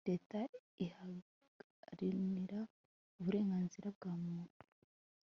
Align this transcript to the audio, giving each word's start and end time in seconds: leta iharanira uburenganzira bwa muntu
leta 0.09 0.39
iharanira 0.85 2.59
uburenganzira 3.19 3.87
bwa 3.95 4.11
muntu 4.25 4.57